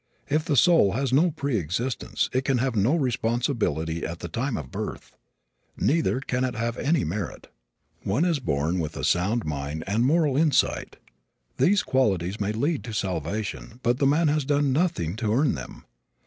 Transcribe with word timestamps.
If 0.27 0.45
the 0.45 0.57
soul 0.57 0.93
has 0.93 1.13
no 1.13 1.29
pre 1.29 1.57
existence 1.59 2.27
it 2.33 2.43
can 2.43 2.57
have 2.57 2.75
no 2.75 2.95
responsibility 2.95 4.03
at 4.03 4.17
the 4.17 4.27
time 4.27 4.57
of 4.57 4.71
birth. 4.71 5.15
Neither 5.77 6.19
can 6.21 6.43
it 6.43 6.55
have 6.55 6.75
any 6.77 7.03
merit. 7.03 7.49
One 8.01 8.25
is 8.25 8.39
born 8.39 8.79
with 8.79 8.97
a 8.97 9.03
sound 9.03 9.45
mind 9.45 9.83
and 9.85 10.03
moral 10.03 10.35
insight. 10.37 10.95
These 11.57 11.83
qualities 11.83 12.41
may 12.41 12.51
lead 12.51 12.83
to 12.85 12.93
salvation 12.93 13.79
but 13.83 13.99
the 13.99 14.07
man 14.07 14.27
has 14.29 14.43
done 14.43 14.73
nothing 14.73 15.15
to 15.17 15.35
earn 15.35 15.53
them. 15.53 15.85